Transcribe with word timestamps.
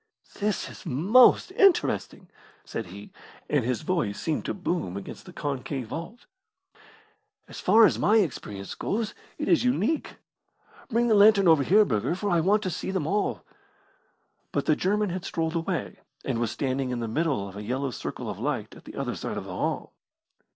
"This 0.39 0.67
is 0.67 0.83
most 0.83 1.51
interesting," 1.51 2.27
said 2.65 2.87
he, 2.87 3.11
and 3.47 3.63
his 3.63 3.83
voice 3.83 4.19
seemed 4.19 4.45
to 4.45 4.53
boom 4.55 4.97
against 4.97 5.27
the 5.27 5.31
concave 5.31 5.89
vault. 5.89 6.25
"As 7.47 7.59
far 7.59 7.85
as 7.85 7.99
my 7.99 8.17
experience 8.17 8.73
goes, 8.73 9.13
it 9.37 9.47
is 9.47 9.63
unique. 9.63 10.15
Bring 10.89 11.07
the 11.07 11.13
lantern 11.13 11.47
over, 11.47 11.85
Burger, 11.85 12.15
for 12.15 12.31
I 12.31 12.39
want 12.39 12.63
to 12.63 12.71
see 12.71 12.89
them 12.89 13.05
all." 13.05 13.43
But 14.51 14.65
the 14.65 14.75
German 14.75 15.11
had 15.11 15.23
strolled 15.23 15.55
away, 15.55 15.99
and 16.25 16.39
was 16.39 16.49
standing 16.49 16.89
in 16.89 16.99
the 16.99 17.07
middle 17.07 17.47
of 17.47 17.55
a 17.55 17.61
yellow 17.61 17.91
circle 17.91 18.27
of 18.27 18.39
light 18.39 18.75
at 18.75 18.85
the 18.85 18.95
other 18.95 19.13
side 19.13 19.37
of 19.37 19.45
the 19.45 19.51
hall. 19.53 19.93